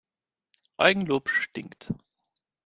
[0.77, 1.93] Eigenlob stinkt.